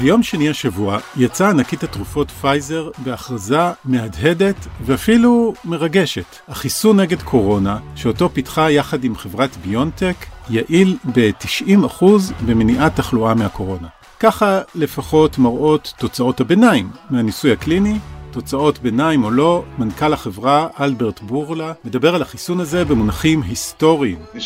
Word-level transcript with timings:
ביום 0.00 0.22
שני 0.22 0.48
השבוע 0.48 0.98
יצאה 1.16 1.50
ענקית 1.50 1.82
התרופות 1.82 2.30
פייזר 2.30 2.90
בהכרזה 2.98 3.58
מהדהדת 3.84 4.66
ואפילו 4.80 5.54
מרגשת. 5.64 6.36
החיסון 6.48 7.00
נגד 7.00 7.22
קורונה, 7.22 7.78
שאותו 7.94 8.28
פיתחה 8.28 8.70
יחד 8.70 9.04
עם 9.04 9.16
חברת 9.16 9.56
ביונטק, 9.56 10.14
יעיל 10.50 10.96
ב-90% 11.14 12.04
במניעת 12.46 12.96
תחלואה 12.96 13.34
מהקורונה. 13.34 13.88
ככה 14.20 14.60
לפחות 14.74 15.38
מראות 15.38 15.92
תוצאות 15.98 16.40
הביניים 16.40 16.90
מהניסוי 17.10 17.52
הקליני, 17.52 17.98
תוצאות 18.36 18.78
ביניים 18.78 19.24
או 19.24 19.30
לא, 19.30 19.64
מנכ"ל 19.78 20.12
החברה 20.12 20.68
אלברט 20.80 21.20
בורלה 21.20 21.72
מדבר 21.84 22.14
על 22.14 22.22
החיסון 22.22 22.60
הזה 22.60 22.84
במונחים 22.84 23.42
היסטוריים. 23.42 24.18
אה. 24.34 24.38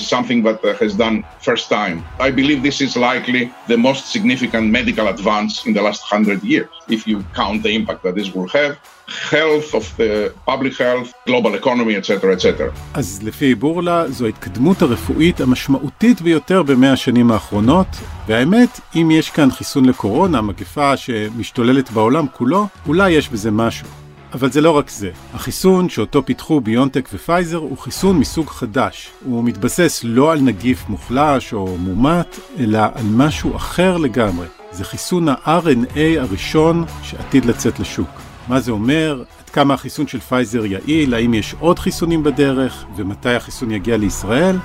Health 9.30 9.74
of 9.74 9.84
the 9.98 10.50
public 10.50 10.74
health, 10.78 11.12
global 11.28 11.54
economy, 11.64 11.94
etc., 11.96 12.32
etc. 12.32 12.70
אז 12.94 13.20
לפי 13.22 13.54
בורלה, 13.54 14.08
זו 14.08 14.26
ההתקדמות 14.26 14.82
הרפואית 14.82 15.40
המשמעותית 15.40 16.20
ביותר 16.22 16.62
במאה 16.62 16.92
השנים 16.92 17.30
האחרונות, 17.30 17.86
והאמת, 18.26 18.80
אם 18.96 19.10
יש 19.10 19.30
כאן 19.30 19.50
חיסון 19.50 19.84
לקורונה, 19.84 20.42
מגפה 20.42 20.96
שמשתוללת 20.96 21.90
בעולם 21.90 22.26
כולו, 22.32 22.66
אולי 22.86 23.10
יש 23.10 23.28
בזה 23.28 23.50
משהו. 23.50 23.86
אבל 24.32 24.50
זה 24.50 24.60
לא 24.60 24.70
רק 24.70 24.90
זה. 24.90 25.10
החיסון 25.34 25.88
שאותו 25.88 26.26
פיתחו 26.26 26.60
ביונטק 26.60 27.08
ופייזר 27.12 27.56
הוא 27.56 27.78
חיסון 27.78 28.18
מסוג 28.18 28.46
חדש. 28.48 29.10
הוא 29.24 29.44
מתבסס 29.44 30.00
לא 30.04 30.32
על 30.32 30.40
נגיף 30.40 30.88
מוחלש 30.88 31.52
או 31.52 31.76
מומת, 31.78 32.38
אלא 32.58 32.78
על 32.94 33.06
משהו 33.10 33.56
אחר 33.56 33.96
לגמרי. 33.96 34.46
זה 34.72 34.84
חיסון 34.84 35.28
ה-RNA 35.28 36.20
הראשון 36.20 36.84
שעתיד 37.02 37.44
לצאת 37.44 37.80
לשוק. 37.80 38.29
מה 38.50 38.60
זה 38.60 38.70
אומר, 38.70 39.24
עד 39.38 39.50
כמה 39.50 39.74
החיסון 39.74 40.06
של 40.06 40.20
פייזר 40.20 40.64
יעיל, 40.64 41.14
האם 41.14 41.34
יש 41.34 41.54
עוד 41.60 41.78
חיסונים 41.78 42.22
בדרך, 42.22 42.84
ומתי 42.96 43.34
החיסון 43.34 43.70
יגיע 43.70 43.96
לישראל, 43.96 44.56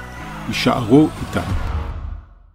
הישארו 0.48 1.08
איתנו. 1.22 1.54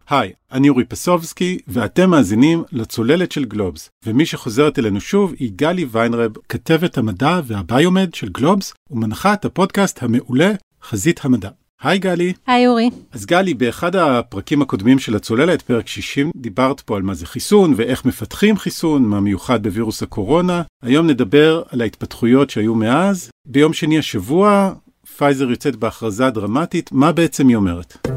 היי, 0.08 0.32
אני 0.52 0.68
אורי 0.68 0.84
פסובסקי, 0.84 1.58
ואתם 1.68 2.10
מאזינים 2.10 2.64
לצוללת 2.72 3.32
של 3.32 3.44
גלובס, 3.44 3.90
ומי 4.06 4.26
שחוזרת 4.26 4.78
אלינו 4.78 5.00
שוב 5.00 5.32
היא 5.38 5.52
גלי 5.56 5.86
ויינרב, 5.90 6.32
כתבת 6.48 6.98
המדע 6.98 7.40
והביומד 7.44 8.14
של 8.14 8.28
גלובס, 8.28 8.74
ומנחה 8.90 9.32
את 9.32 9.44
הפודקאסט 9.44 10.02
המעולה 10.02 10.52
חזית 10.82 11.20
המדע. 11.24 11.50
היי 11.82 11.98
גלי. 11.98 12.32
היי 12.46 12.66
אורי. 12.66 12.90
אז 13.12 13.26
גלי, 13.26 13.54
באחד 13.54 13.96
הפרקים 13.96 14.62
הקודמים 14.62 14.98
של 14.98 15.16
הצוללת, 15.16 15.62
פרק 15.62 15.86
60, 15.86 16.30
דיברת 16.36 16.80
פה 16.80 16.96
על 16.96 17.02
מה 17.02 17.14
זה 17.14 17.26
חיסון 17.26 17.74
ואיך 17.76 18.04
מפתחים 18.04 18.56
חיסון, 18.56 19.02
מה 19.02 19.20
מיוחד 19.20 19.62
בווירוס 19.62 20.02
הקורונה. 20.02 20.62
היום 20.82 21.06
נדבר 21.06 21.62
על 21.70 21.80
ההתפתחויות 21.80 22.50
שהיו 22.50 22.74
מאז. 22.74 23.30
ביום 23.46 23.72
שני 23.72 23.98
השבוע, 23.98 24.72
פייזר 25.16 25.50
יוצאת 25.50 25.76
בהכרזה 25.76 26.30
דרמטית, 26.30 26.92
מה 26.92 27.12
בעצם 27.12 27.48
היא 27.48 27.56
אומרת? 27.56 28.08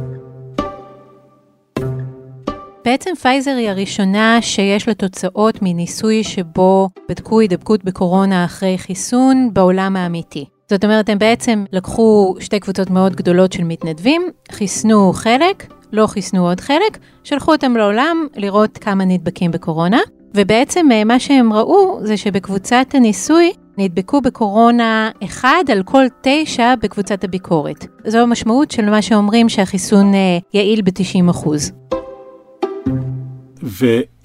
בעצם 2.86 3.12
פייזר 3.22 3.56
היא 3.58 3.70
הראשונה 3.70 4.42
שיש 4.42 4.88
לה 4.88 4.94
תוצאות 4.94 5.60
מניסוי 5.62 6.24
שבו 6.24 6.90
בדקו 7.10 7.40
הידבקות 7.40 7.84
בקורונה 7.84 8.46
אחרי 8.46 8.78
חיסון 8.78 9.50
בעולם 9.54 9.96
האמיתי. 9.96 10.53
זאת 10.70 10.84
אומרת, 10.84 11.10
הם 11.10 11.20
בעצם 11.20 11.66
לקחו 11.72 12.36
שתי 12.40 12.60
קבוצות 12.60 12.90
מאוד 12.90 13.16
גדולות 13.16 13.54
של 13.54 13.64
מתנדבים, 13.64 14.22
חיסנו 14.52 15.14
חלק, 15.14 15.74
לא 15.94 16.08
חיסנו 16.08 16.48
עוד 16.48 16.60
חלק, 16.60 16.98
שלחו 17.24 17.52
אותם 17.52 17.78
לעולם 17.78 18.28
לראות 18.36 18.78
כמה 18.78 19.06
נדבקים 19.06 19.52
בקורונה, 19.52 20.00
ובעצם 20.36 20.92
אה, 20.92 21.04
מה 21.04 21.20
שהם 21.20 21.54
ראו 21.54 22.00
זה 22.04 22.18
שבקבוצת 22.18 22.86
הניסוי 22.94 23.54
נדבקו 23.78 24.22
בקורונה 24.22 25.12
אחד 25.24 25.64
על 25.72 25.84
כל 25.84 26.06
תשע 26.22 26.76
בקבוצת 26.82 27.24
הביקורת. 27.24 27.86
זו 28.08 28.18
המשמעות 28.18 28.72
של 28.72 28.90
מה 28.90 29.02
שאומרים 29.02 29.50
שהחיסון 29.50 30.14
אה, 30.14 30.38
יעיל 30.54 30.82
ב-90%. 30.82 31.48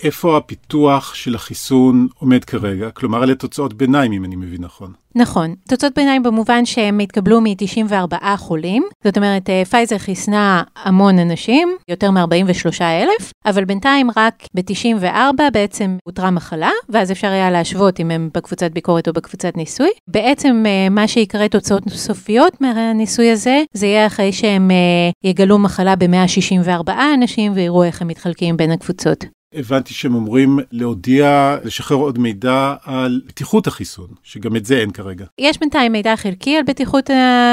ואיפה 0.03 0.37
הפיתוח 0.37 1.15
של 1.15 1.35
החיסון 1.35 2.09
עומד 2.19 2.45
כרגע? 2.45 2.91
כלומר, 2.91 3.25
אלה 3.25 3.35
תוצאות 3.35 3.75
ביניים, 3.75 4.13
אם 4.13 4.25
אני 4.25 4.37
מבין 4.37 4.61
נכון. 4.61 4.93
נכון, 5.15 5.55
תוצאות 5.69 5.93
ביניים 5.97 6.23
במובן 6.23 6.65
שהם 6.65 6.99
התקבלו 6.99 7.41
מ-94 7.41 8.37
חולים, 8.37 8.85
זאת 9.05 9.17
אומרת 9.17 9.51
אה, 9.51 9.63
פייזר 9.65 9.99
חיסנה 9.99 10.63
המון 10.85 11.19
אנשים, 11.19 11.69
יותר 11.89 12.11
מ-43 12.11 12.81
אלף, 12.81 13.33
אבל 13.47 13.65
בינתיים 13.65 14.11
רק 14.17 14.47
ב-94 14.55 15.43
בעצם 15.53 15.97
אותרה 16.07 16.31
מחלה, 16.31 16.71
ואז 16.89 17.13
אפשר 17.13 17.29
היה 17.29 17.51
להשוות 17.51 18.01
אם 18.01 18.11
הם 18.11 18.31
בקבוצת 18.35 18.71
ביקורת 18.73 19.09
או 19.09 19.13
בקבוצת 19.13 19.57
ניסוי. 19.57 19.91
בעצם 20.09 20.63
אה, 20.67 20.89
מה 20.89 21.09
שיקרה 21.09 21.49
תוצאות 21.49 21.83
סופיות 21.89 22.61
מהניסוי 22.61 23.31
הזה, 23.31 23.63
זה 23.73 23.87
יהיה 23.87 24.07
אחרי 24.07 24.33
שהם 24.33 24.71
אה, 24.71 25.31
יגלו 25.31 25.59
מחלה 25.59 25.97
ב-164 25.97 26.91
אנשים 27.15 27.53
ויראו 27.55 27.85
איך 27.85 28.03
הם 28.03 28.09
מתחלקים 28.09 28.57
בין 28.57 28.71
הקבוצות. 28.71 29.38
הבנתי 29.55 29.95
שהם 29.95 30.15
אומרים 30.15 30.59
להודיע, 30.73 31.57
לשחרר 31.65 31.97
עוד 31.97 32.19
מידע 32.19 32.75
על 32.85 33.21
בטיחות 33.27 33.67
החיסון, 33.67 34.07
שגם 34.23 34.57
את 34.57 34.67
זה 34.67 34.79
אין 34.79 34.91
כרגע. 34.91 35.25
יש 35.41 35.59
בינתיים 35.59 35.93
מידע 35.93 36.17
חלקי 36.17 36.57
על 36.57 36.63
בטיחות 36.63 37.11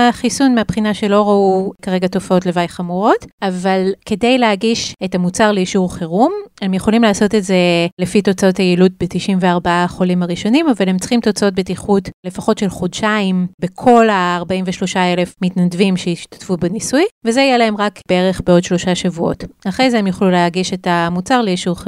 החיסון 0.10 0.56
מהבחינה 0.56 0.94
שלא 0.94 1.28
ראו 1.28 1.72
כרגע 1.82 2.08
תופעות 2.08 2.46
לוואי 2.46 2.68
חמורות, 2.68 3.26
אבל 3.42 3.92
כדי 4.06 4.38
להגיש 4.38 4.94
את 5.04 5.16
המוצר 5.16 5.52
לאישור 5.52 5.94
חירום, 5.94 6.34
הם 6.62 6.74
יכולים 6.74 7.04
לעשות 7.04 7.36
את 7.36 7.44
זה 7.44 7.56
לפי 8.02 8.22
תוצאות 8.22 8.58
היעילות 8.58 8.92
ב-94 9.00 9.68
החולים 9.70 10.24
הראשונים, 10.24 10.70
אבל 10.70 10.90
הם 10.90 10.98
צריכים 10.98 11.22
תוצאות 11.22 11.54
בטיחות 11.54 12.10
לפחות 12.26 12.58
של 12.58 12.70
חודשיים 12.70 13.48
בכל 13.62 14.10
ה-43 14.10 14.98
אלף 14.98 15.36
מתנדבים 15.42 15.98
שהשתתפו 15.98 16.58
בניסוי, 16.58 17.04
וזה 17.26 17.42
יהיה 17.42 17.58
להם 17.58 17.78
רק 17.78 18.00
בערך 18.10 18.42
בעוד 18.46 18.64
שלושה 18.64 18.96
שבועות. 18.96 19.44
אחרי 19.66 19.92
זה 19.92 20.00
הם 20.00 20.08
יוכלו 20.08 20.32
להגיש 20.32 20.74
את 20.74 20.88
המוצר 20.88 21.42
לאישור 21.42 21.76
חירום. 21.80 21.84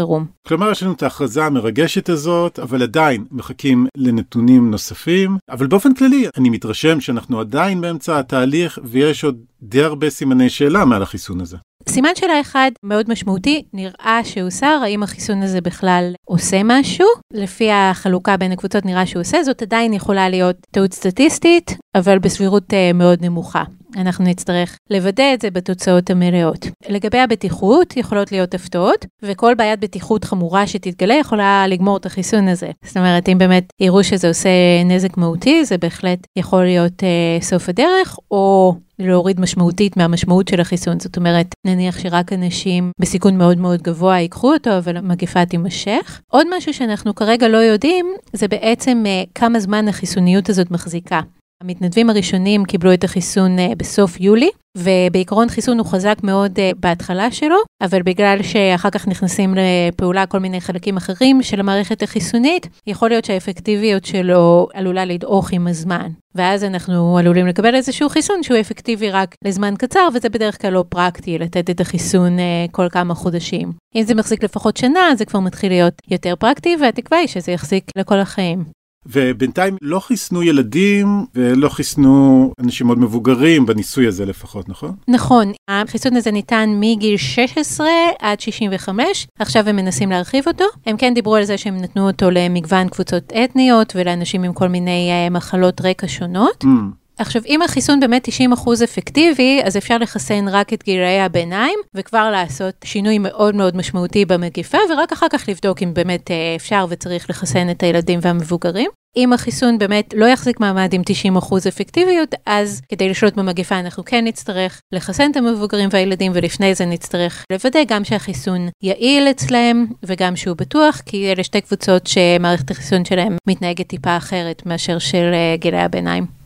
כלומר, 0.48 0.72
יש 0.72 0.84
לנו 0.84 0.94
את 0.94 1.04
ההכרזה 1.04 1.46
המרגשת 1.46 2.10
הזאת, 2.10 2.60
אבל 2.60 2.84
עדיין 2.84 3.26
מחכים 3.32 3.88
לנתונים 3.98 4.72
נוספים. 4.72 5.38
אבל 5.52 5.68
באופן 5.68 5.94
כללי, 5.94 6.26
אני 6.38 6.50
מתרשם 6.50 7.02
שאנחנו 7.02 7.40
עדיין 7.40 7.82
באמצע 7.82 8.20
התהליך, 8.20 8.80
ויש 8.84 9.24
עוד 9.24 9.38
די 9.62 9.84
הרבה 9.84 10.10
סימני 10.10 10.50
שאלה 10.50 10.86
מעל 10.86 11.04
החיסון 11.04 11.42
הזה. 11.42 11.58
סימן 11.90 12.10
שאלה 12.16 12.42
אחד 12.42 12.72
מאוד 12.84 13.10
משמעותי, 13.10 13.64
נראה 13.74 14.20
שהוסר, 14.24 14.80
האם 14.84 15.04
החיסון 15.04 15.42
הזה 15.42 15.62
בכלל 15.62 16.14
עושה 16.26 16.62
משהו? 16.64 17.08
לפי 17.34 17.72
החלוקה 17.72 18.38
בין 18.38 18.52
הקבוצות 18.52 18.86
נראה 18.86 19.06
שהוא 19.06 19.22
עושה, 19.22 19.44
זאת 19.44 19.62
עדיין 19.62 19.94
יכולה 19.94 20.30
להיות 20.30 20.58
טעות 20.72 20.94
סטטיסטית, 20.94 21.78
אבל 21.96 22.20
בסבירות 22.20 22.74
uh, 22.74 22.94
מאוד 22.94 23.22
נמוכה. 23.22 23.64
אנחנו 23.98 24.26
נצטרך 24.26 24.78
לוודא 24.90 25.34
את 25.34 25.42
זה 25.42 25.52
בתוצאות 25.52 26.10
המלאות. 26.10 26.68
לגבי 26.90 27.20
הבטיחות, 27.20 27.98
יכולות 27.98 28.32
להיות 28.32 28.54
הפתעות, 28.54 29.06
וכל 29.24 29.54
בעיית 29.58 29.80
בטיחות 29.80 30.24
חמורה 30.24 30.68
שתתגלה 30.68 31.14
יכולה 31.14 31.68
לגמור 31.68 31.98
את 31.98 32.06
החיסון 32.06 32.48
הזה. 32.48 32.72
זאת 32.86 32.98
אומרת, 32.98 33.30
אם 33.30 33.38
באמת 33.38 33.64
יראו 33.80 34.04
שזה 34.04 34.28
עושה 34.28 34.50
נזק 34.86 35.18
מהותי, 35.18 35.66
זה 35.66 35.78
בהחלט 35.78 36.20
יכול 36.36 36.64
להיות 36.64 37.04
uh, 37.04 37.44
סוף 37.44 37.70
הדרך, 37.70 38.18
או 38.32 38.76
להוריד 39.00 39.40
משמעותית 39.40 39.98
מהמשמעות 39.98 40.48
של 40.48 40.62
החיסון. 40.62 41.00
זאת 41.00 41.18
אומרת, 41.18 41.48
נניח 41.66 42.00
שרק 42.00 42.34
אנשים 42.34 42.92
בסיכון 43.00 43.38
מאוד 43.38 43.58
מאוד 43.58 43.82
גבוה 43.82 44.20
ייקחו 44.20 44.54
אותו, 44.54 44.78
אבל 44.78 44.98
המגפה 44.98 45.46
תימשך. 45.46 46.22
עוד 46.32 46.48
משהו 46.58 46.74
שאנחנו 46.74 47.16
כרגע 47.16 47.48
לא 47.48 47.58
יודעים, 47.58 48.06
זה 48.34 48.48
בעצם 48.48 49.04
uh, 49.06 49.30
כמה 49.36 49.60
זמן 49.60 49.88
החיסוניות 49.88 50.50
הזאת 50.50 50.72
מחזיקה. 50.72 51.22
המתנדבים 51.64 52.10
הראשונים 52.10 52.66
קיבלו 52.66 52.94
את 52.94 53.04
החיסון 53.04 53.60
uh, 53.60 53.76
בסוף 53.78 54.20
יולי, 54.20 54.50
ובעיקרון 54.78 55.50
חיסון 55.50 55.80
הוא 55.80 55.88
חזק 55.88 56.16
מאוד 56.24 56.60
uh, 56.60 56.62
בהתחלה 56.80 57.32
שלו, 57.32 57.56
אבל 57.84 58.02
בגלל 58.02 58.44
שאחר 58.44 58.90
כך 58.90 59.08
נכנסים 59.08 59.56
לפעולה 59.56 60.26
כל 60.26 60.40
מיני 60.40 60.62
חלקים 60.62 60.98
אחרים 60.98 61.44
של 61.44 61.60
המערכת 61.60 62.04
החיסונית, 62.04 62.68
יכול 62.88 63.10
להיות 63.10 63.26
שהאפקטיביות 63.26 64.06
שלו 64.06 64.68
עלולה 64.74 65.06
לדעוך 65.06 65.52
עם 65.52 65.68
הזמן. 65.68 66.10
ואז 66.36 66.64
אנחנו 66.64 67.18
עלולים 67.18 67.48
לקבל 67.48 67.76
איזשהו 67.76 68.10
חיסון 68.10 68.44
שהוא 68.44 68.60
אפקטיבי 68.60 69.12
רק 69.12 69.36
לזמן 69.46 69.74
קצר, 69.78 70.08
וזה 70.14 70.30
בדרך 70.30 70.62
כלל 70.62 70.74
לא 70.74 70.84
פרקטי 70.90 71.38
לתת 71.38 71.70
את 71.70 71.80
החיסון 71.80 72.38
uh, 72.40 72.72
כל 72.72 72.88
כמה 72.92 73.14
חודשים. 73.14 73.72
אם 73.96 74.04
זה 74.04 74.16
מחזיק 74.16 74.44
לפחות 74.44 74.78
שנה, 74.78 75.16
זה 75.16 75.26
כבר 75.26 75.40
מתחיל 75.40 75.72
להיות 75.72 75.94
יותר 76.08 76.36
פרקטי, 76.36 76.76
והתקווה 76.82 77.20
היא 77.20 77.28
שזה 77.28 77.52
יחזיק 77.52 77.84
לכל 77.98 78.20
החיים. 78.20 78.78
ובינתיים 79.12 79.78
לא 79.82 80.00
חיסנו 80.00 80.44
ילדים 80.44 81.26
ולא 81.36 81.70
חיסנו 81.70 82.52
אנשים 82.60 82.88
מאוד 82.88 83.00
מבוגרים 83.00 83.66
בניסוי 83.66 84.08
הזה 84.08 84.26
לפחות, 84.26 84.70
נכון? 84.70 84.96
נכון, 85.08 85.52
החיסון 85.68 86.16
הזה 86.16 86.32
ניתן 86.32 86.70
מגיל 86.80 87.18
16 87.18 87.88
עד 88.20 88.40
65, 88.40 89.28
עכשיו 89.40 89.70
הם 89.70 89.76
מנסים 89.76 90.10
להרחיב 90.10 90.48
אותו. 90.48 90.66
הם 90.86 90.98
כן 90.98 91.14
דיברו 91.14 91.36
על 91.36 91.44
זה 91.44 91.58
שהם 91.58 91.78
נתנו 91.78 92.08
אותו 92.08 92.32
למגוון 92.32 92.90
קבוצות 92.90 93.34
אתניות 93.44 93.94
ולאנשים 93.96 94.44
עם 94.44 94.54
כל 94.54 94.68
מיני 94.68 95.10
uh, 95.28 95.34
מחלות 95.34 95.82
רקע 95.82 96.08
שונות. 96.08 96.64
Mm. 96.64 96.68
עכשיו, 97.18 97.42
אם 97.48 97.62
החיסון 97.62 98.00
באמת 98.00 98.28
90% 98.28 98.84
אפקטיבי, 98.84 99.62
אז 99.64 99.78
אפשר 99.78 99.98
לחסן 99.98 100.48
רק 100.48 100.74
את 100.74 100.84
גילאי 100.84 101.20
הביניים, 101.20 101.80
וכבר 101.96 102.32
לעשות 102.32 102.76
שינוי 102.84 103.18
מאוד 103.18 103.56
מאוד 103.56 103.78
משמעותי 103.78 104.26
במגיפה, 104.26 104.78
ורק 104.90 105.12
אחר 105.12 105.28
כך 105.30 105.50
לבדוק 105.50 105.84
אם 105.84 105.94
באמת 105.94 106.32
אה, 106.32 106.56
אפשר 106.56 106.86
וצריך 106.90 107.30
לחסן 107.30 107.70
את 107.70 107.84
הילדים 107.84 108.20
והמבוגרים. 108.22 108.90
אם 109.18 109.34
החיסון 109.34 109.78
באמת 109.78 110.14
לא 110.18 110.26
יחזיק 110.26 110.60
מעמד 110.60 110.94
עם 110.94 111.02
90% 111.36 111.68
אפקטיביות, 111.68 112.36
אז 112.46 112.82
כדי 112.90 113.10
לשלוט 113.10 113.34
במגפה 113.34 113.80
אנחנו 113.80 114.06
כן 114.06 114.26
נצטרך 114.26 114.82
לחסן 114.92 115.32
את 115.32 115.38
המבוגרים 115.38 115.90
והילדים, 115.92 116.32
ולפני 116.36 116.76
זה 116.76 116.86
נצטרך 116.86 117.46
לוודא 117.52 117.80
גם 117.88 118.04
שהחיסון 118.04 118.70
יעיל 118.84 119.28
אצלם, 119.30 119.86
וגם 120.04 120.36
שהוא 120.36 120.58
בטוח, 120.58 121.02
כי 121.06 121.32
אלה 121.32 121.44
שתי 121.44 121.62
קבוצות 121.62 122.08
שמערכת 122.08 122.72
החיסון 122.72 123.06
שלהם 123.06 123.38
מתנהגת 123.48 123.88
טיפה 123.88 124.18
אחרת 124.18 124.66
מאשר 124.66 125.00
של 125.00 125.32
אה, 125.34 125.56
גילי 125.58 125.80
הביניים. 125.80 126.37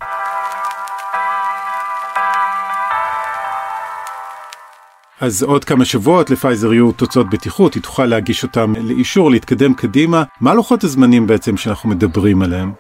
אז 5.22 5.44
עוד 5.44 5.66
כמה 5.66 5.86
שבועות 5.86 6.30
לפייזר 6.30 6.74
יהיו 6.74 6.92
תוצאות 6.92 7.30
בטיחות, 7.30 7.74
היא 7.74 7.84
תוכל 7.84 8.06
להגיש 8.06 8.44
אותם 8.44 8.74
לאישור, 8.78 9.32
להתקדם 9.32 9.74
קדימה. 9.74 10.24
מה 10.42 10.54
לוחות 10.54 10.84
הזמנים 10.84 11.28
בעצם 11.28 11.58
שאנחנו 11.58 11.90
מדברים 11.90 12.42
עליהם? 12.42 12.72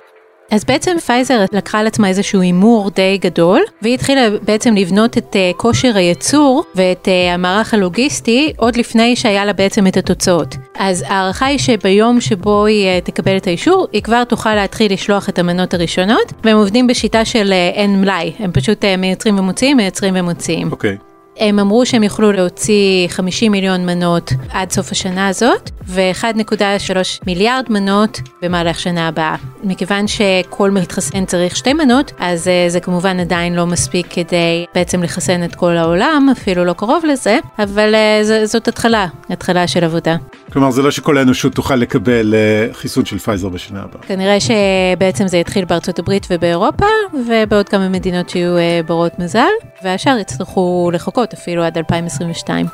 אז 0.51 0.65
בעצם 0.65 0.97
פייזר 1.05 1.45
לקחה 1.53 1.79
על 1.79 1.87
עצמה 1.87 2.07
איזשהו 2.07 2.41
הימור 2.41 2.89
די 2.89 3.17
גדול, 3.21 3.59
והיא 3.81 3.93
התחילה 3.93 4.29
בעצם 4.45 4.75
לבנות 4.75 5.17
את 5.17 5.35
uh, 5.35 5.57
כושר 5.57 5.97
הייצור 5.97 6.63
ואת 6.75 7.07
uh, 7.07 7.33
המערך 7.33 7.73
הלוגיסטי 7.73 8.53
עוד 8.57 8.75
לפני 8.75 9.15
שהיה 9.15 9.45
לה 9.45 9.53
בעצם 9.53 9.87
את 9.87 9.97
התוצאות. 9.97 10.55
אז 10.75 11.03
ההערכה 11.07 11.45
היא 11.45 11.59
שביום 11.59 12.21
שבו 12.21 12.65
היא 12.65 12.87
uh, 12.87 13.05
תקבל 13.05 13.37
את 13.37 13.47
האישור, 13.47 13.87
היא 13.91 14.01
כבר 14.01 14.23
תוכל 14.23 14.55
להתחיל 14.55 14.93
לשלוח 14.93 15.29
את 15.29 15.39
המנות 15.39 15.73
הראשונות, 15.73 16.33
והם 16.43 16.57
עובדים 16.57 16.87
בשיטה 16.87 17.25
של 17.25 17.53
אין 17.73 18.01
מלאי, 18.01 18.33
הם 18.39 18.51
פשוט 18.51 18.85
מייצרים 18.97 19.39
ומוציאים, 19.39 19.77
מייצרים 19.77 20.13
ומוציאים. 20.17 20.71
אוקיי. 20.71 20.97
Okay. 21.01 21.10
הם 21.41 21.59
אמרו 21.59 21.85
שהם 21.85 22.03
יוכלו 22.03 22.31
להוציא 22.31 23.07
50 23.07 23.51
מיליון 23.51 23.85
מנות 23.85 24.31
עד 24.51 24.71
סוף 24.71 24.91
השנה 24.91 25.27
הזאת, 25.27 25.69
ו-1.3 25.87 26.95
מיליארד 27.27 27.65
מנות 27.69 28.19
במהלך 28.41 28.79
שנה 28.79 29.07
הבאה. 29.07 29.35
מכיוון 29.63 30.05
שכל 30.07 30.71
מתחסן 30.71 31.25
צריך 31.25 31.55
שתי 31.55 31.73
מנות, 31.73 32.11
אז 32.19 32.47
uh, 32.47 32.71
זה 32.71 32.79
כמובן 32.79 33.19
עדיין 33.19 33.55
לא 33.55 33.65
מספיק 33.65 34.07
כדי 34.09 34.65
בעצם 34.75 35.03
לחסן 35.03 35.43
את 35.43 35.55
כל 35.55 35.77
העולם, 35.77 36.27
אפילו 36.31 36.65
לא 36.65 36.73
קרוב 36.73 37.05
לזה, 37.05 37.39
אבל 37.59 37.95
ז- 38.21 38.51
זאת 38.51 38.67
התחלה, 38.67 39.07
התחלה 39.29 39.67
של 39.67 39.83
עבודה. 39.83 40.15
כלומר 40.53 40.71
זה 40.71 40.81
לא 40.81 40.91
שכל 40.91 41.17
האנושות 41.17 41.53
תוכל 41.53 41.75
לקבל 41.75 42.33
uh, 42.71 42.73
חיסון 42.75 43.05
של 43.05 43.17
פייזר 43.19 43.49
בשנה 43.49 43.79
הבאה. 43.79 44.01
כנראה 44.01 44.37
שבעצם 44.39 45.27
זה 45.27 45.37
יתחיל 45.37 45.65
בארצות 45.65 45.99
הברית 45.99 46.27
ובאירופה, 46.29 46.85
ובעוד 47.27 47.69
כמה 47.69 47.89
מדינות 47.89 48.29
שיהיו 48.29 48.55
ברות 48.85 49.19
מזל, 49.19 49.47
והשאר 49.83 50.17
יצטרכו 50.17 50.89
לחכות 50.93 51.30
אפילו 51.33 51.63
עד 51.63 51.77
2022. 51.77 52.65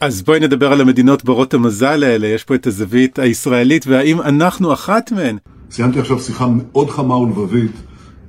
אז 0.00 0.22
בואי 0.22 0.40
נדבר 0.40 0.72
על 0.72 0.80
המדינות 0.80 1.24
ברות 1.24 1.54
המזל 1.54 2.04
האלה, 2.04 2.26
יש 2.26 2.44
פה 2.44 2.54
את 2.54 2.66
הזווית 2.66 3.18
הישראלית, 3.18 3.86
והאם 3.86 4.20
אנחנו 4.20 4.72
אחת 4.72 5.12
מהן? 5.12 5.36
סיימתי 5.70 6.00
עכשיו 6.00 6.20
שיחה 6.20 6.46
מאוד 6.48 6.90
חמה 6.90 7.16
ולבבית 7.16 7.72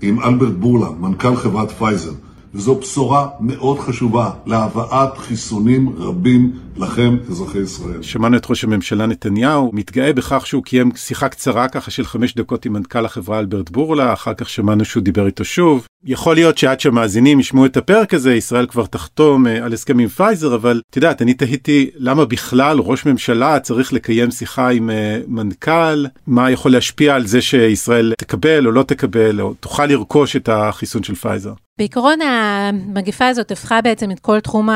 עם 0.01 0.23
אלברט 0.23 0.53
בורלה, 0.53 0.89
מנכ"ל 0.99 1.35
חברת 1.35 1.71
פייזר, 1.71 2.11
וזו 2.53 2.75
בשורה 2.75 3.27
מאוד 3.39 3.79
חשובה 3.79 4.29
להבאת 4.45 5.17
חיסונים 5.17 5.93
רבים 5.97 6.51
לכם, 6.79 7.17
אזרחי 7.29 7.59
ישראל. 7.59 8.03
שמענו 8.03 8.37
את 8.37 8.45
ראש 8.49 8.63
הממשלה 8.63 9.05
נתניהו, 9.05 9.71
מתגאה 9.73 10.13
בכך 10.13 10.47
שהוא 10.47 10.63
קיים 10.63 10.91
שיחה 10.95 11.29
קצרה 11.29 11.67
ככה 11.67 11.91
של 11.91 12.05
חמש 12.05 12.35
דקות 12.35 12.65
עם 12.65 12.73
מנכ"ל 12.73 13.05
החברה 13.05 13.39
אלברט 13.39 13.69
בורלה, 13.69 14.13
אחר 14.13 14.33
כך 14.33 14.49
שמענו 14.49 14.85
שהוא 14.85 15.03
דיבר 15.03 15.25
איתו 15.25 15.45
שוב. 15.45 15.87
יכול 16.05 16.35
להיות 16.35 16.57
שעד 16.57 16.79
שהמאזינים 16.79 17.39
ישמעו 17.39 17.65
את 17.65 17.77
הפרק 17.77 18.13
הזה, 18.13 18.33
ישראל 18.33 18.65
כבר 18.65 18.85
תחתום 18.85 19.45
על 19.47 19.73
הסכם 19.73 19.99
עם 19.99 20.07
פייזר, 20.07 20.55
אבל 20.55 20.81
את 20.89 20.95
יודעת, 20.95 21.21
אני 21.21 21.33
תהיתי 21.33 21.89
למה 21.95 22.25
בכלל 22.25 22.79
ראש 22.79 23.05
ממשלה 23.05 23.59
צריך 23.59 23.93
לקיים 23.93 24.31
שיחה 24.31 24.69
עם 24.69 24.89
מנכ"ל, 25.27 26.05
מה 26.27 26.51
יכול 26.51 26.71
להשפיע 26.71 27.15
על 27.15 27.27
זה 27.27 27.41
שישראל 27.41 28.13
תקבל 28.17 28.67
או 28.67 28.71
לא 28.71 28.83
תקבל, 28.83 29.41
או 29.41 29.53
תוכל 29.53 29.85
לרכוש 29.85 30.35
את 30.35 30.49
החיסון 30.49 31.03
של 31.03 31.15
פייזר. 31.15 31.53
בעיקרון 31.79 32.19
המגפה 32.21 33.27
הזאת 33.27 33.51
הפכה 33.51 33.81
בעצם 33.81 34.11
את 34.11 34.19
כל 34.19 34.39
תחום 34.39 34.69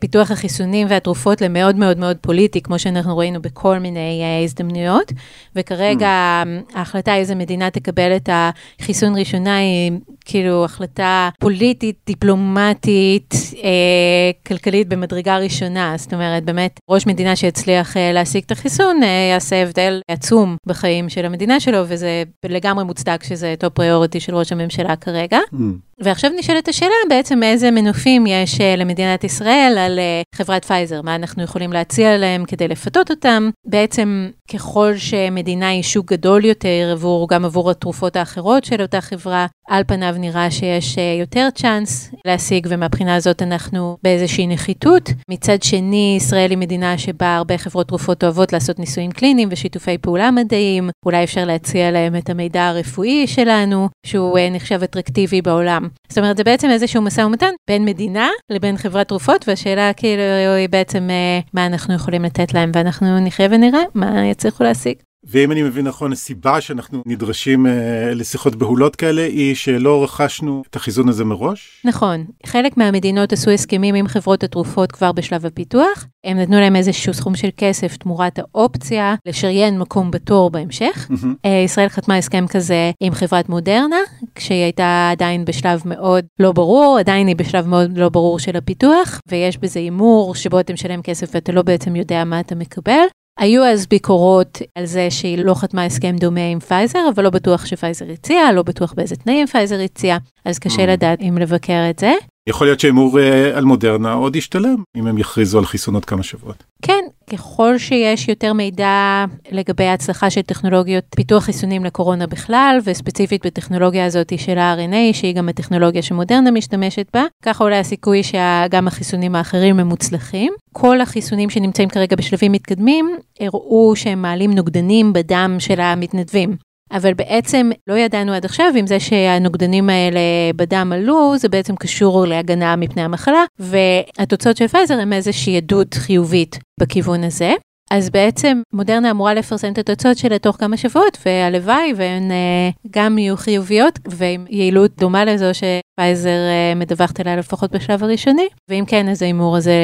פיתוח 0.00 0.30
החיסונים 0.30 0.86
והתרופות 1.04 1.40
למאוד 1.40 1.76
מאוד 1.76 1.98
מאוד 1.98 2.16
פוליטי, 2.20 2.60
כמו 2.60 2.78
שאנחנו 2.78 3.18
ראינו 3.18 3.42
בכל 3.42 3.78
מיני 3.78 4.22
הזדמנויות, 4.44 5.12
וכרגע 5.56 6.42
mm. 6.44 6.78
ההחלטה 6.78 7.16
איזה 7.16 7.34
מדינה 7.34 7.70
תקבל 7.70 8.16
את 8.16 8.28
החיסון 8.32 9.18
ראשונה 9.18 9.56
היא 9.56 9.92
כאילו 10.24 10.64
החלטה 10.64 11.28
פוליטית, 11.40 11.96
דיפלומטית, 12.06 13.34
אה, 13.64 14.30
כלכלית 14.46 14.88
במדרגה 14.88 15.38
ראשונה. 15.38 15.94
זאת 15.96 16.14
אומרת, 16.14 16.44
באמת, 16.44 16.80
ראש 16.90 17.06
מדינה 17.06 17.36
שיצליח 17.36 17.96
אה, 17.96 18.12
להשיג 18.12 18.42
את 18.46 18.52
החיסון 18.52 19.02
אה, 19.02 19.08
יעשה 19.32 19.62
הבדל 19.62 20.00
עצום 20.08 20.56
בחיים 20.66 21.08
של 21.08 21.24
המדינה 21.24 21.60
שלו, 21.60 21.78
וזה 21.88 22.22
לגמרי 22.44 22.84
מוצדק 22.84 23.24
שזה 23.24 23.54
top 23.58 23.72
priority 23.72 24.20
של 24.20 24.34
ראש 24.34 24.52
הממשלה 24.52 24.96
כרגע. 24.96 25.38
Mm. 25.52 25.56
ועכשיו 26.00 26.30
נשאלת 26.38 26.68
השאלה 26.68 26.94
בעצם 27.08 27.42
איזה 27.42 27.70
מנופים 27.70 28.26
יש 28.26 28.60
למדינת 28.60 29.24
ישראל 29.24 29.74
על 29.78 29.98
חברת 30.34 30.64
פייזר, 30.64 31.02
מה 31.02 31.14
אנחנו 31.14 31.42
יכולים 31.42 31.72
להציע 31.72 32.18
להם 32.18 32.44
כדי 32.44 32.68
לפתות 32.68 33.10
אותם. 33.10 33.50
בעצם 33.66 34.28
ככל 34.52 34.96
שמדינה 34.96 35.68
היא 35.68 35.82
שוק 35.82 36.12
גדול 36.12 36.44
יותר 36.44 36.88
עבור, 36.92 37.28
גם 37.28 37.44
עבור 37.44 37.70
התרופות 37.70 38.16
האחרות 38.16 38.64
של 38.64 38.82
אותה 38.82 39.00
חברה, 39.00 39.46
על 39.68 39.82
פניו 39.86 40.14
נראה 40.18 40.50
שיש 40.50 40.96
יותר 41.20 41.48
צ'אנס 41.54 42.10
להשיג, 42.26 42.66
ומהבחינה 42.70 43.14
הזאת 43.14 43.42
אנחנו 43.42 43.96
באיזושהי 44.02 44.46
נחיתות. 44.46 45.10
מצד 45.30 45.62
שני, 45.62 46.14
ישראל 46.16 46.50
היא 46.50 46.58
מדינה 46.58 46.98
שבה 46.98 47.36
הרבה 47.36 47.58
חברות 47.58 47.88
תרופות 47.88 48.24
אוהבות 48.24 48.52
לעשות 48.52 48.78
ניסויים 48.78 49.10
קליניים 49.10 49.48
ושיתופי 49.52 49.98
פעולה 49.98 50.30
מדעיים, 50.30 50.90
אולי 51.06 51.24
אפשר 51.24 51.44
להציע 51.44 51.90
להם 51.90 52.16
את 52.16 52.30
המידע 52.30 52.68
הרפואי 52.68 53.26
שלנו, 53.26 53.88
שהוא 54.06 54.38
נחשב 54.50 54.82
אטרקטיבי 54.82 55.42
בעולם. 55.42 55.83
זאת 56.08 56.18
אומרת, 56.18 56.36
זה 56.36 56.44
בעצם 56.44 56.70
איזשהו 56.70 57.02
משא 57.02 57.20
ומתן 57.20 57.52
בין 57.70 57.84
מדינה 57.84 58.28
לבין 58.50 58.76
חברת 58.76 59.08
תרופות, 59.08 59.48
והשאלה 59.48 59.92
כאילו 59.92 60.22
היא 60.56 60.68
בעצם 60.68 61.08
מה 61.54 61.66
אנחנו 61.66 61.94
יכולים 61.94 62.22
לתת 62.22 62.54
להם, 62.54 62.70
ואנחנו 62.74 63.20
נחיה 63.20 63.48
ונראה 63.50 63.82
מה 63.94 64.26
יצליחו 64.26 64.64
להשיג. 64.64 64.94
ואם 65.26 65.52
אני 65.52 65.62
מבין 65.62 65.86
נכון, 65.86 66.12
הסיבה 66.12 66.60
שאנחנו 66.60 67.02
נדרשים 67.06 67.66
אה, 67.66 68.14
לשיחות 68.14 68.54
בהולות 68.54 68.96
כאלה 68.96 69.22
היא 69.22 69.54
שלא 69.54 70.04
רכשנו 70.04 70.62
את 70.70 70.76
החיזון 70.76 71.08
הזה 71.08 71.24
מראש? 71.24 71.82
נכון. 71.84 72.24
חלק 72.46 72.76
מהמדינות 72.76 73.32
עשו 73.32 73.50
הסכמים 73.50 73.94
עם 73.94 74.08
חברות 74.08 74.44
התרופות 74.44 74.92
כבר 74.92 75.12
בשלב 75.12 75.46
הפיתוח. 75.46 76.06
הם 76.24 76.38
נתנו 76.38 76.60
להם 76.60 76.76
איזשהו 76.76 77.14
סכום 77.14 77.36
של 77.36 77.48
כסף 77.56 77.96
תמורת 77.96 78.38
האופציה 78.38 79.14
לשריין 79.26 79.78
מקום 79.78 80.10
בתור 80.10 80.50
בהמשך. 80.50 81.08
Mm-hmm. 81.10 81.26
אה, 81.44 81.62
ישראל 81.64 81.88
חתמה 81.88 82.16
הסכם 82.16 82.46
כזה 82.46 82.90
עם 83.00 83.14
חברת 83.14 83.48
מודרנה, 83.48 83.96
כשהיא 84.34 84.62
הייתה 84.62 85.08
עדיין 85.12 85.44
בשלב 85.44 85.82
מאוד 85.84 86.24
לא 86.38 86.52
ברור, 86.52 86.96
עדיין 86.98 87.26
היא 87.26 87.36
בשלב 87.36 87.66
מאוד 87.66 87.98
לא 87.98 88.08
ברור 88.08 88.38
של 88.38 88.56
הפיתוח, 88.56 89.20
ויש 89.28 89.58
בזה 89.58 89.80
הימור 89.80 90.34
שבו 90.34 90.60
אתה 90.60 90.72
משלם 90.72 91.02
כסף 91.02 91.30
ואתה 91.34 91.52
לא 91.52 91.62
בעצם 91.62 91.96
יודע 91.96 92.24
מה 92.24 92.40
אתה 92.40 92.54
מקבל. 92.54 93.04
היו 93.38 93.64
אז 93.64 93.86
ביקורות 93.86 94.58
על 94.74 94.86
זה 94.86 95.10
שהיא 95.10 95.38
לא 95.38 95.54
חתמה 95.54 95.84
הסכם 95.84 96.16
דומה 96.16 96.46
עם 96.52 96.60
פייזר, 96.60 96.98
אבל 97.14 97.24
לא 97.24 97.30
בטוח 97.30 97.66
שפייזר 97.66 98.04
הציעה, 98.12 98.52
לא 98.52 98.62
בטוח 98.62 98.92
באיזה 98.92 99.16
תנאים 99.16 99.46
פייזר 99.46 99.80
הציעה, 99.80 100.18
אז 100.44 100.58
קשה 100.58 100.86
לדעת 100.86 101.20
אם 101.20 101.38
לבקר 101.38 101.90
את 101.90 101.98
זה. 101.98 102.12
יכול 102.48 102.66
להיות 102.66 102.80
שהימור 102.80 103.18
על 103.54 103.64
מודרנה 103.64 104.12
עוד 104.12 104.36
ישתלם, 104.36 104.76
אם 104.96 105.06
הם 105.06 105.18
יכריזו 105.18 105.58
על 105.58 105.66
חיסון 105.66 105.94
עוד 105.94 106.04
כמה 106.04 106.22
שבועות. 106.22 106.64
כן, 106.82 107.04
ככל 107.30 107.78
שיש 107.78 108.28
יותר 108.28 108.52
מידע 108.52 109.24
לגבי 109.50 109.84
ההצלחה 109.84 110.30
של 110.30 110.42
טכנולוגיות 110.42 111.04
פיתוח 111.16 111.44
חיסונים 111.44 111.84
לקורונה 111.84 112.26
בכלל, 112.26 112.78
וספציפית 112.84 113.46
בטכנולוגיה 113.46 114.06
הזאת 114.06 114.38
של 114.38 114.58
ה-RNA, 114.58 115.14
שהיא 115.16 115.34
גם 115.34 115.48
הטכנולוגיה 115.48 116.02
שמודרנה 116.02 116.50
משתמשת 116.50 117.06
בה, 117.14 117.24
ככה 117.42 117.64
עולה 117.64 117.78
הסיכוי 117.78 118.22
שגם 118.22 118.86
החיסונים 118.86 119.34
האחרים 119.34 119.80
הם 119.80 119.86
מוצלחים. 119.86 120.52
כל 120.72 121.00
החיסונים 121.00 121.50
שנמצאים 121.50 121.88
כרגע 121.88 122.16
בשלבים 122.16 122.52
מתקדמים, 122.52 123.16
הראו 123.40 123.96
שהם 123.96 124.22
מעלים 124.22 124.52
נוגדנים 124.52 125.12
בדם 125.12 125.56
של 125.58 125.80
המתנדבים. 125.80 126.56
אבל 126.94 127.14
בעצם 127.14 127.70
לא 127.86 127.94
ידענו 127.94 128.32
עד 128.32 128.44
עכשיו 128.44 128.72
אם 128.80 128.86
זה 128.86 129.00
שהנוגדנים 129.00 129.90
האלה 129.90 130.20
בדם 130.56 130.92
עלו, 130.94 131.38
זה 131.38 131.48
בעצם 131.48 131.76
קשור 131.76 132.26
להגנה 132.26 132.76
מפני 132.76 133.02
המחלה, 133.02 133.44
והתוצאות 133.58 134.56
של 134.56 134.68
פייזר 134.68 134.98
הם 135.00 135.12
איזושהי 135.12 135.56
עדות 135.56 135.94
חיובית 135.94 136.58
בכיוון 136.80 137.24
הזה. 137.24 137.52
אז 137.90 138.10
בעצם 138.10 138.62
מודרנה 138.72 139.10
אמורה 139.10 139.34
לפרסם 139.34 139.72
את 139.72 139.78
התוצאות 139.78 140.18
שלה 140.18 140.38
תוך 140.38 140.56
כמה 140.56 140.76
שבועות, 140.76 141.18
והלוואי 141.26 141.92
והן 141.96 142.30
uh, 142.30 142.88
גם 142.90 143.18
יהיו 143.18 143.36
חיוביות 143.36 143.98
ועם 144.08 144.44
יעילות 144.50 144.90
דומה 144.98 145.24
לזו 145.24 145.46
שפייזר 145.52 146.30
uh, 146.30 146.78
מדווחת 146.78 147.20
עליה 147.20 147.36
לפחות 147.36 147.72
בשלב 147.72 148.04
הראשוני, 148.04 148.48
ואם 148.70 148.84
כן 148.86 149.08
אז 149.08 149.22
ההימור 149.22 149.56
הזה 149.56 149.74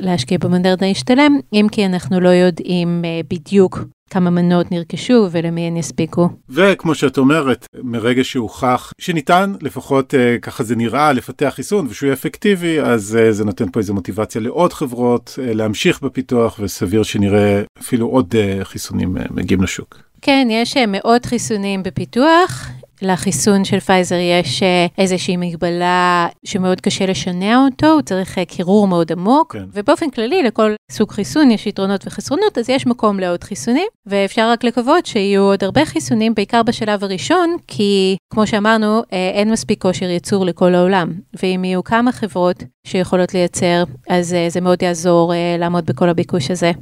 להשקיע 0.00 0.38
במודרנה 0.38 0.86
ישתלם, 0.86 1.38
אם 1.52 1.66
כי 1.72 1.86
אנחנו 1.86 2.20
לא 2.20 2.28
יודעים 2.28 3.02
uh, 3.04 3.26
בדיוק 3.30 3.78
כמה 4.14 4.30
מנות 4.30 4.72
נרכשו 4.72 5.28
ולמי 5.30 5.60
הן 5.60 5.76
יספיקו. 5.76 6.28
וכמו 6.50 6.94
שאת 6.94 7.18
אומרת, 7.18 7.66
מרגע 7.82 8.24
שהוכח 8.24 8.92
שניתן, 8.98 9.52
לפחות 9.60 10.14
אה, 10.14 10.36
ככה 10.42 10.64
זה 10.64 10.76
נראה, 10.76 11.12
לפתח 11.12 11.52
חיסון 11.54 11.86
ושהוא 11.90 12.06
יהיה 12.06 12.14
אפקטיבי, 12.14 12.80
אז 12.80 13.18
אה, 13.20 13.32
זה 13.32 13.44
נותן 13.44 13.70
פה 13.72 13.80
איזו 13.80 13.94
מוטיבציה 13.94 14.40
לעוד 14.40 14.72
חברות 14.72 15.38
אה, 15.42 15.54
להמשיך 15.54 16.02
בפיתוח, 16.02 16.58
וסביר 16.62 17.02
שנראה 17.02 17.62
אפילו 17.80 18.06
עוד 18.06 18.34
אה, 18.38 18.64
חיסונים 18.64 19.16
אה, 19.16 19.22
מגיעים 19.30 19.62
לשוק. 19.62 19.98
כן, 20.22 20.48
יש 20.50 20.76
אה, 20.76 20.84
מאות 20.86 21.26
חיסונים 21.26 21.82
בפיתוח. 21.82 22.68
לחיסון 23.02 23.64
של 23.64 23.80
פייזר 23.80 24.14
יש 24.14 24.62
אה, 24.62 24.86
איזושהי 24.98 25.36
מגבלה 25.36 26.28
שמאוד 26.44 26.80
קשה 26.80 27.06
לשנע 27.06 27.56
אותו, 27.64 27.86
הוא 27.86 28.02
צריך 28.02 28.38
אה, 28.38 28.44
קירור 28.44 28.88
מאוד 28.88 29.12
עמוק, 29.12 29.52
כן. 29.52 29.64
ובאופן 29.72 30.10
כללי 30.10 30.42
לכל 30.42 30.74
סוג 30.92 31.10
חיסון 31.12 31.50
יש 31.50 31.66
יתרונות 31.66 32.06
וחסרונות, 32.06 32.58
אז 32.58 32.70
יש 32.70 32.86
מקום 32.86 33.20
לעוד 33.20 33.44
חיסונים, 33.44 33.86
ואפשר 34.06 34.50
רק 34.50 34.64
לקוות 34.64 35.06
שיהיו 35.06 35.42
עוד 35.42 35.64
הרבה 35.64 35.84
חיסונים, 35.84 36.34
בעיקר 36.34 36.62
בשלב 36.62 37.04
הראשון, 37.04 37.56
כי 37.68 38.16
כמו 38.32 38.46
שאמרנו, 38.46 39.02
אה, 39.12 39.30
אין 39.34 39.52
מספיק 39.52 39.82
כושר 39.82 40.06
ייצור 40.06 40.46
לכל 40.46 40.74
העולם, 40.74 41.12
ואם 41.42 41.64
יהיו 41.64 41.84
כמה 41.84 42.12
חברות 42.12 42.64
שיכולות 42.86 43.34
לייצר, 43.34 43.84
אז 44.08 44.36
זה 44.48 44.60
מאוד 44.60 44.82
יעזור 44.82 45.32
לעמוד 45.58 45.86
בכל 45.86 46.08
הביקוש 46.08 46.50
הזה. 46.50 46.72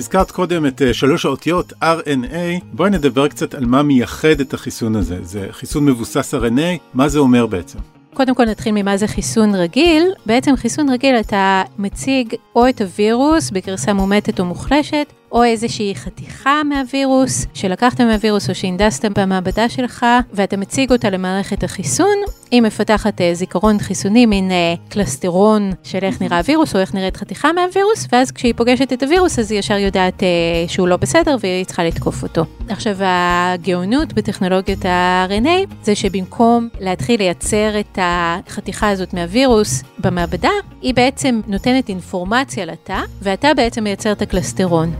הזכרת 0.00 0.30
קודם 0.30 0.66
את 0.66 0.82
אה, 0.82 0.94
שלוש 0.94 1.24
האותיות 1.24 1.72
RNA, 1.82 2.64
בואי 2.72 2.90
נדבר 2.90 3.28
קצת 3.28 3.54
על 3.54 3.66
מה 3.66 3.82
מייחד 3.82 4.40
את 4.40 4.54
החיסון 4.54 4.96
הזה. 4.96 5.18
זה 5.22 5.46
חיסון 5.50 5.84
מבוסס 5.84 6.34
RNA, 6.34 6.78
מה 6.94 7.08
זה 7.08 7.18
אומר 7.18 7.46
בעצם? 7.46 7.78
קודם 8.14 8.34
כל 8.34 8.44
נתחיל 8.44 8.72
ממה 8.74 8.96
זה 8.96 9.06
חיסון 9.06 9.54
רגיל. 9.54 10.02
בעצם 10.26 10.56
חיסון 10.56 10.90
רגיל 10.90 11.14
אתה 11.14 11.62
מציג 11.78 12.34
או 12.56 12.68
את 12.68 12.80
הווירוס 12.80 13.50
בגרסה 13.50 13.92
מומתת 13.92 14.40
או 14.40 14.44
מוחלשת, 14.44 15.06
או 15.32 15.44
איזושהי 15.44 15.94
חתיכה 15.94 16.62
מהווירוס 16.64 17.46
שלקחת 17.54 18.00
מהווירוס 18.00 18.50
או 18.50 18.54
שהנדסת 18.54 19.04
במעבדה 19.04 19.68
שלך 19.68 20.06
ואתה 20.32 20.56
מציג 20.56 20.92
אותה 20.92 21.10
למערכת 21.10 21.64
החיסון, 21.64 22.16
היא 22.50 22.62
מפתחת 22.62 23.20
אה, 23.20 23.34
זיכרון 23.34 23.78
חיסוני, 23.78 24.26
מין 24.26 24.50
אה, 24.50 24.74
קלסטרון 24.88 25.70
של 25.82 25.98
איך 26.02 26.22
נראה 26.22 26.38
הווירוס 26.38 26.74
או 26.74 26.80
איך 26.80 26.94
נראית 26.94 27.16
חתיכה 27.16 27.52
מהווירוס, 27.52 28.06
ואז 28.12 28.30
כשהיא 28.30 28.54
פוגשת 28.56 28.92
את 28.92 29.02
הווירוס 29.02 29.38
אז 29.38 29.50
היא 29.50 29.58
ישר 29.58 29.78
יודעת 29.78 30.22
אה, 30.22 30.28
שהוא 30.68 30.88
לא 30.88 30.96
בסדר 30.96 31.36
והיא 31.40 31.64
צריכה 31.64 31.84
לתקוף 31.84 32.22
אותו. 32.22 32.44
עכשיו 32.68 32.96
הגאונות 33.00 34.12
בטכנולוגיית 34.12 34.84
ה-RNA 34.84 35.74
זה 35.82 35.94
שבמקום 35.94 36.68
להתחיל 36.80 37.20
לייצר 37.20 37.80
את 37.80 37.98
החתיכה 38.02 38.88
הזאת 38.88 39.14
מהווירוס 39.14 39.82
במעבדה, 39.98 40.50
היא 40.82 40.94
בעצם 40.94 41.40
נותנת 41.46 41.88
אינפורמציה 41.88 42.64
לתא, 42.64 43.00
והתא 43.22 43.52
בעצם 43.54 43.84
מייצר 43.84 44.12
את 44.12 44.22
הקלסטרון. 44.22 44.94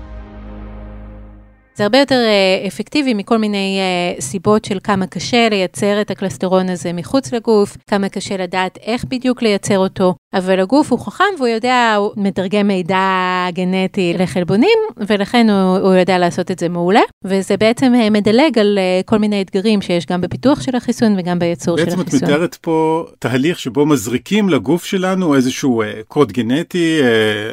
זה 1.81 1.85
הרבה 1.85 1.99
יותר 1.99 2.15
אה, 2.15 2.67
אפקטיבי 2.67 3.15
מכל 3.15 3.39
מיני 3.39 3.79
אה, 3.81 4.21
סיבות 4.21 4.65
של 4.65 4.79
כמה 4.85 5.07
קשה 5.07 5.49
לייצר 5.49 6.01
את 6.01 6.11
הקלסטרון 6.11 6.69
הזה 6.69 6.93
מחוץ 6.93 7.33
לגוף, 7.33 7.77
כמה 7.87 8.09
קשה 8.09 8.37
לדעת 8.37 8.79
איך 8.83 9.05
בדיוק 9.05 9.43
לייצר 9.43 9.79
אותו, 9.79 10.15
אבל 10.35 10.61
הגוף 10.61 10.93
הוא 10.93 10.99
חכם 10.99 11.25
והוא 11.39 11.49
יודע, 11.49 11.95
הוא 11.99 12.11
מתרגם 12.17 12.67
מידע 12.67 13.47
גנטי 13.53 14.15
לחלבונים, 14.19 14.79
ולכן 14.97 15.51
הוא, 15.51 15.79
הוא 15.79 15.95
יודע 15.95 16.19
לעשות 16.19 16.51
את 16.51 16.59
זה 16.59 16.69
מעולה, 16.69 17.01
וזה 17.25 17.57
בעצם 17.57 17.93
אה, 17.95 18.11
מדלג 18.11 18.59
על 18.59 18.79
כל 19.05 19.19
מיני 19.19 19.43
אתגרים 19.43 19.83
שיש 19.83 20.07
גם 20.07 20.21
בפיתוח 20.21 20.61
של 20.61 20.77
החיסון 20.77 21.15
וגם 21.19 21.39
בייצור 21.39 21.77
של 21.77 21.83
החיסון. 21.83 22.05
בעצם 22.05 22.17
את 22.17 22.23
מתארת 22.23 22.55
פה 22.55 23.05
תהליך 23.19 23.59
שבו 23.59 23.87
מזריקים 23.87 24.49
לגוף 24.49 24.85
שלנו 24.85 25.35
איזשהו 25.35 25.83
קוד 26.09 26.33
גנטי, 26.33 27.01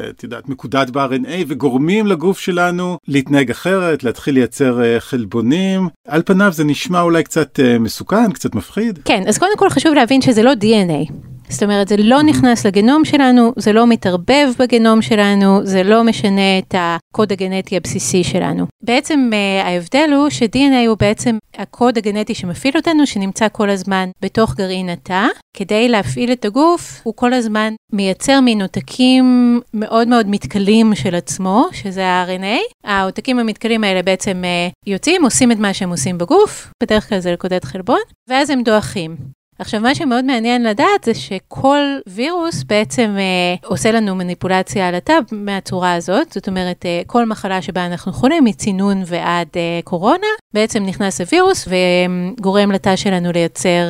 את 0.10 0.24
יודעת, 0.24 0.50
מקודד 0.50 0.90
ב-RNA, 0.92 1.46
וגורמים 1.48 2.08
לגוף 2.08 2.40
שלנו 2.40 2.98
להתנהג 3.08 3.52
אחרת, 3.52 4.04
להתחיל 4.04 4.34
לייצר 4.34 4.84
אה, 4.84 5.00
חלבונים. 5.00 5.88
על 6.08 6.22
פניו 6.26 6.52
זה 6.54 6.64
נשמע 6.64 7.02
אולי 7.02 7.24
קצת 7.24 7.60
אה, 7.60 7.80
מסוכן, 7.80 8.32
קצת 8.32 8.56
מפחיד. 8.56 9.00
כן, 9.06 9.24
אז 9.28 9.38
קודם 9.38 9.58
כל 9.58 9.70
חשוב 9.70 9.94
להבין 9.94 10.22
שזה 10.22 10.44
לא 10.44 10.52
DNA. 10.52 11.12
זאת 11.50 11.64
אומרת, 11.64 11.88
זה 11.88 11.98
לא 11.98 12.24
נכנס 12.24 12.66
לגנום 12.66 13.06
שלנו, 13.06 13.54
זה 13.56 13.74
לא 13.74 13.88
מתערבב 13.88 14.50
בגנום 14.60 15.02
שלנו, 15.02 15.66
זה 15.66 15.84
לא 15.84 16.04
משנה 16.04 16.60
את 16.60 16.76
הקוד 16.78 17.32
הגנטי 17.32 17.78
הבסיסי 17.78 18.24
שלנו. 18.24 18.66
בעצם 18.84 19.30
uh, 19.32 19.66
ההבדל 19.66 20.10
הוא 20.16 20.30
ש-DNA 20.30 20.88
הוא 20.88 20.98
בעצם 21.00 21.38
הקוד 21.58 21.98
הגנטי 21.98 22.36
שמפעיל 22.36 22.78
אותנו, 22.78 23.08
שנמצא 23.08 23.48
כל 23.52 23.70
הזמן 23.70 24.10
בתוך 24.22 24.56
גרעין 24.56 24.90
התא. 24.90 25.28
כדי 25.58 25.90
להפעיל 25.90 26.32
את 26.32 26.46
הגוף, 26.46 27.02
הוא 27.04 27.14
כל 27.16 27.34
הזמן 27.34 27.74
מייצר 27.94 28.42
מין 28.42 28.62
עותקים 28.62 29.60
מאוד 29.74 30.08
מאוד 30.08 30.30
מתכלים 30.30 30.96
של 30.96 31.16
עצמו, 31.16 31.68
שזה 31.72 32.06
ה-RNA. 32.08 32.90
העותקים 32.90 33.40
המתכלים 33.40 33.84
האלה 33.84 34.04
בעצם 34.04 34.44
uh, 34.44 34.90
יוצאים, 34.90 35.24
עושים 35.24 35.52
את 35.52 35.58
מה 35.58 35.74
שהם 35.74 35.90
עושים 35.90 36.18
בגוף, 36.18 36.72
בדרך 36.84 37.10
כלל 37.10 37.20
זה 37.20 37.32
לקודד 37.32 37.64
חלבון, 37.64 38.00
ואז 38.30 38.50
הם 38.50 38.64
דועכים. 38.64 39.37
עכשיו, 39.60 39.82
מה 39.82 39.96
שמאוד 39.96 40.26
מעניין 40.26 40.64
לדעת 40.64 41.04
זה 41.04 41.14
שכל 41.14 41.80
וירוס 42.08 42.64
בעצם 42.64 43.16
אה, 43.18 43.70
עושה 43.70 43.92
לנו 43.92 44.16
מניפולציה 44.16 44.88
על 44.88 44.96
התא 44.96 45.14
מהצורה 45.32 45.94
הזאת, 45.94 46.32
זאת 46.34 46.48
אומרת, 46.48 46.86
אה, 46.86 47.02
כל 47.08 47.26
מחלה 47.26 47.62
שבה 47.62 47.86
אנחנו 47.86 48.14
חולים, 48.14 48.44
מצינון 48.44 49.04
ועד 49.06 49.48
אה, 49.56 49.80
קורונה, 49.84 50.28
בעצם 50.54 50.84
נכנס 50.86 51.22
הווירוס 51.22 51.68
וגורם 51.68 52.72
לתא 52.72 52.96
שלנו 52.96 53.32
לייצר 53.32 53.86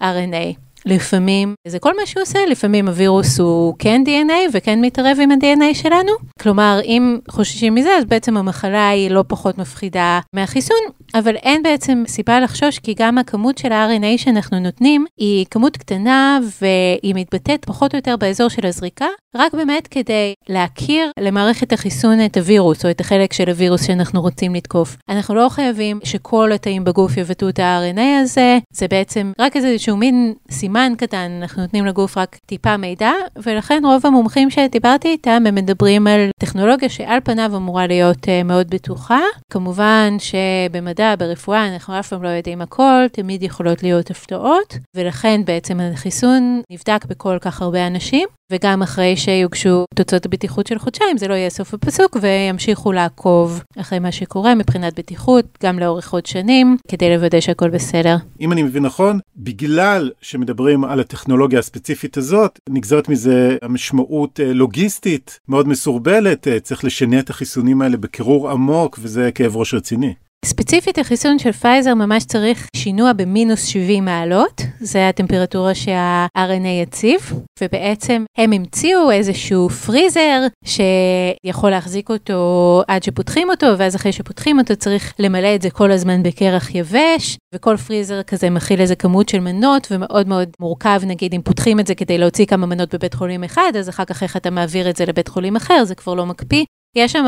אה, 0.00 0.12
RNA. 0.12 0.72
לפעמים 0.86 1.54
זה 1.68 1.78
כל 1.78 1.96
מה 1.96 2.06
שהוא 2.06 2.22
עושה, 2.22 2.38
לפעמים 2.46 2.88
הווירוס 2.88 3.40
הוא 3.40 3.74
כן 3.78 4.02
DNA 4.06 4.50
וכן 4.52 4.80
מתערב 4.80 5.18
עם 5.22 5.30
ה-DNA 5.30 5.74
שלנו. 5.74 6.12
כלומר, 6.42 6.80
אם 6.84 7.18
חוששים 7.30 7.74
מזה, 7.74 7.90
אז 7.98 8.04
בעצם 8.04 8.36
המחלה 8.36 8.88
היא 8.88 9.10
לא 9.10 9.24
פחות 9.28 9.58
מפחידה 9.58 10.20
מהחיסון, 10.32 10.76
אבל 11.14 11.36
אין 11.36 11.62
בעצם 11.62 12.04
סיבה 12.06 12.40
לחשוש, 12.40 12.78
כי 12.78 12.94
גם 12.98 13.18
הכמות 13.18 13.58
של 13.58 13.72
ה-RNA 13.72 14.18
שאנחנו 14.18 14.60
נותנים 14.60 15.04
היא 15.18 15.46
כמות 15.50 15.76
קטנה 15.76 16.38
והיא 16.60 17.14
מתבטאת 17.14 17.64
פחות 17.64 17.94
או 17.94 17.98
יותר 17.98 18.16
באזור 18.16 18.48
של 18.48 18.66
הזריקה, 18.66 19.06
רק 19.36 19.54
באמת 19.54 19.86
כדי 19.86 20.34
להכיר 20.48 21.10
למערכת 21.20 21.72
החיסון 21.72 22.24
את 22.24 22.36
הווירוס 22.36 22.84
או 22.84 22.90
את 22.90 23.00
החלק 23.00 23.32
של 23.32 23.48
הווירוס 23.48 23.86
שאנחנו 23.86 24.20
רוצים 24.20 24.54
לתקוף. 24.54 24.96
אנחנו 25.08 25.34
לא 25.34 25.48
חייבים 25.48 26.00
שכל 26.04 26.52
התאים 26.52 26.84
בגוף 26.84 27.16
יבטאו 27.16 27.48
את 27.48 27.58
ה-RNA 27.58 28.22
הזה, 28.22 28.58
זה 28.70 28.88
בעצם 28.88 29.32
רק 29.38 29.56
איזשהו 29.56 29.96
מין 29.96 30.34
סימן 30.50 30.92
קטן, 30.98 31.38
אנחנו 31.42 31.62
נותנים 31.62 31.86
לגוף 31.86 32.18
רק 32.18 32.36
טיפה 32.46 32.76
מידע, 32.76 33.10
ולכן 33.36 33.82
רוב 33.84 34.06
המומחים 34.06 34.50
שדיברתי 34.50 35.08
איתם 35.08 35.42
הם 35.46 35.54
מדברים 35.54 36.06
על 36.06 36.31
טכנולוגיה 36.38 36.88
שעל 36.88 37.18
פניו 37.24 37.56
אמורה 37.56 37.86
להיות 37.86 38.24
uh, 38.24 38.44
מאוד 38.44 38.70
בטוחה. 38.70 39.20
כמובן 39.52 40.16
שבמדע, 40.18 41.14
ברפואה, 41.18 41.74
אנחנו 41.74 41.98
אף 41.98 42.08
פעם 42.08 42.22
לא 42.22 42.28
יודעים 42.28 42.62
הכל, 42.62 43.04
תמיד 43.12 43.42
יכולות 43.42 43.82
להיות 43.82 44.10
הפתעות, 44.10 44.78
ולכן 44.96 45.40
בעצם 45.44 45.80
החיסון 45.80 46.62
נבדק 46.72 47.04
בכל 47.04 47.38
כך 47.40 47.62
הרבה 47.62 47.86
אנשים, 47.86 48.28
וגם 48.52 48.82
אחרי 48.82 49.16
שיוגשו 49.16 49.84
תוצאות 49.94 50.26
הבטיחות 50.26 50.66
של 50.66 50.78
חודשיים, 50.78 51.18
זה 51.18 51.28
לא 51.28 51.34
יהיה 51.34 51.50
סוף 51.50 51.74
הפסוק, 51.74 52.16
וימשיכו 52.20 52.92
לעקוב 52.92 53.62
אחרי 53.76 53.98
מה 53.98 54.12
שקורה 54.12 54.54
מבחינת 54.54 54.98
בטיחות, 54.98 55.44
גם 55.62 55.78
לאורך 55.78 56.12
עוד 56.12 56.26
שנים, 56.26 56.76
כדי 56.88 57.16
לוודא 57.16 57.40
שהכל 57.40 57.70
בסדר. 57.70 58.16
אם 58.40 58.52
אני 58.52 58.62
מבין 58.62 58.82
נכון, 58.82 59.18
בגלל 59.36 60.10
שמדברים 60.20 60.84
על 60.84 61.00
הטכנולוגיה 61.00 61.58
הספציפית 61.58 62.16
הזאת, 62.16 62.58
נגזרת 62.68 63.08
מזה 63.08 63.56
המשמעות 63.62 64.40
אה, 64.40 64.52
לוגיסטית 64.52 65.40
מאוד 65.48 65.68
מסורבלת, 65.68 66.48
אה, 66.48 66.60
צריך 66.60 66.84
לשנע 66.84 67.18
את 67.18 67.30
החיסונים 67.30 67.82
האלה 67.82 67.96
בקירור 67.96 68.50
עמוק, 68.50 68.98
וזה 69.02 69.30
כאב 69.34 69.56
ראש 69.56 69.74
רציני. 69.74 70.14
ספציפית 70.44 70.98
החיסון 70.98 71.38
של 71.38 71.52
פייזר 71.52 71.94
ממש 71.94 72.24
צריך 72.24 72.68
שינוע 72.76 73.12
במינוס 73.12 73.64
70 73.64 74.04
מעלות, 74.04 74.62
זה 74.80 75.08
הטמפרטורה 75.08 75.74
שה-RNA 75.74 76.82
יציב, 76.82 77.32
ובעצם 77.60 78.24
הם 78.38 78.52
המציאו 78.52 79.10
איזשהו 79.10 79.68
פריזר 79.68 80.46
שיכול 80.64 81.70
להחזיק 81.70 82.10
אותו 82.10 82.82
עד 82.88 83.02
שפותחים 83.02 83.50
אותו, 83.50 83.66
ואז 83.78 83.96
אחרי 83.96 84.12
שפותחים 84.12 84.58
אותו 84.58 84.76
צריך 84.76 85.14
למלא 85.18 85.54
את 85.54 85.62
זה 85.62 85.70
כל 85.70 85.92
הזמן 85.92 86.22
בקרח 86.22 86.74
יבש, 86.74 87.38
וכל 87.54 87.76
פריזר 87.76 88.22
כזה 88.22 88.50
מכיל 88.50 88.80
איזה 88.80 88.96
כמות 88.96 89.28
של 89.28 89.40
מנות, 89.40 89.88
ומאוד 89.90 90.28
מאוד 90.28 90.48
מורכב 90.60 91.02
נגיד 91.06 91.34
אם 91.34 91.40
פותחים 91.44 91.80
את 91.80 91.86
זה 91.86 91.94
כדי 91.94 92.18
להוציא 92.18 92.46
כמה 92.46 92.66
מנות 92.66 92.94
בבית 92.94 93.14
חולים 93.14 93.44
אחד, 93.44 93.72
אז 93.78 93.88
אחר 93.88 94.04
כך 94.04 94.22
איך 94.22 94.36
אתה 94.36 94.50
מעביר 94.50 94.90
את 94.90 94.96
זה 94.96 95.04
לבית 95.04 95.28
חולים 95.28 95.56
אחר, 95.56 95.84
זה 95.84 95.94
כבר 95.94 96.14
לא 96.14 96.26
מקפיא. 96.26 96.64
יש 96.96 97.12
שם 97.12 97.26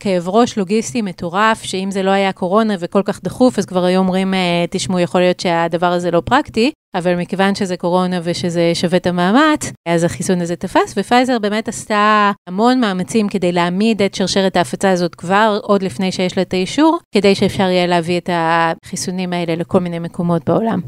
כאב 0.00 0.28
ראש 0.28 0.58
לוגיסטי 0.58 1.02
מטורף, 1.02 1.62
שאם 1.62 1.90
זה 1.90 2.02
לא 2.02 2.10
היה 2.10 2.32
קורונה 2.32 2.74
וכל 2.80 3.02
כך 3.04 3.20
דחוף, 3.22 3.58
אז 3.58 3.66
כבר 3.66 3.84
היו 3.84 3.98
אומרים, 3.98 4.34
אה, 4.34 4.64
תשמעו, 4.70 4.98
יכול 4.98 5.20
להיות 5.20 5.40
שהדבר 5.40 5.86
הזה 5.86 6.10
לא 6.10 6.22
פרקטי, 6.24 6.72
אבל 6.94 7.14
מכיוון 7.14 7.54
שזה 7.54 7.76
קורונה 7.76 8.20
ושזה 8.22 8.70
שווה 8.74 8.96
את 8.96 9.06
המאמץ, 9.06 9.72
אז 9.88 10.04
החיסון 10.04 10.40
הזה 10.40 10.56
תפס, 10.56 10.94
ופייזר 10.96 11.38
באמת 11.38 11.68
עשתה 11.68 12.32
המון 12.48 12.80
מאמצים 12.80 13.28
כדי 13.28 13.52
להעמיד 13.52 14.02
את 14.02 14.14
שרשרת 14.14 14.56
ההפצה 14.56 14.90
הזאת 14.90 15.14
כבר 15.14 15.58
עוד 15.62 15.82
לפני 15.82 16.12
שיש 16.12 16.36
לה 16.36 16.42
את 16.42 16.52
האישור, 16.54 16.98
כדי 17.14 17.34
שאפשר 17.34 17.62
יהיה 17.62 17.86
להביא 17.86 18.18
את 18.18 18.30
החיסונים 18.32 19.32
האלה 19.32 19.54
לכל 19.54 19.80
מיני 19.80 19.98
מקומות 19.98 20.44
בעולם. 20.44 20.80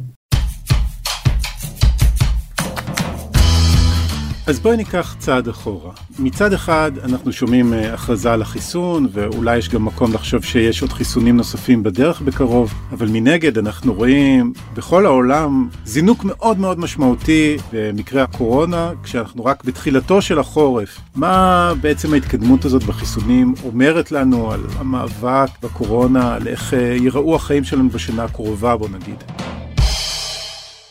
אז 4.51 4.61
בואי 4.61 4.77
ניקח 4.77 5.17
צעד 5.19 5.49
אחורה. 5.49 5.93
מצד 6.19 6.53
אחד 6.53 6.93
אנחנו 7.05 7.33
שומעים 7.33 7.75
אה, 7.75 7.95
הכרזה 7.95 8.33
על 8.33 8.43
החיסון 8.43 9.09
ואולי 9.13 9.57
יש 9.59 9.69
גם 9.69 9.85
מקום 9.85 10.13
לחשוב 10.13 10.45
שיש 10.45 10.83
עוד 10.83 10.93
חיסונים 10.93 11.37
נוספים 11.37 11.83
בדרך 11.83 12.21
בקרוב, 12.21 12.75
אבל 12.93 13.09
מנגד 13.09 13.59
אנחנו 13.59 13.95
רואים 13.95 14.53
בכל 14.75 15.07
העולם 15.07 15.69
זינוק 15.85 16.25
מאוד 16.25 16.59
מאוד 16.59 16.79
משמעותי 16.79 17.57
במקרה 17.73 18.23
הקורונה 18.23 18.91
כשאנחנו 19.03 19.45
רק 19.45 19.65
בתחילתו 19.65 20.23
של 20.23 20.39
החורף. 20.39 21.01
מה 21.15 21.73
בעצם 21.81 22.13
ההתקדמות 22.15 22.65
הזאת 22.65 22.83
בחיסונים 22.83 23.55
אומרת 23.65 24.13
לנו 24.13 24.53
על 24.53 24.61
המאבק 24.79 25.49
בקורונה, 25.63 26.35
על 26.35 26.49
איך 26.49 26.75
אה, 26.75 26.79
ייראו 26.79 27.37
החיים 27.37 27.65
שלנו 27.65 27.89
בשנה 27.89 28.25
הקרובה 28.25 28.77
בוא 28.77 28.89
נגיד. 28.89 29.40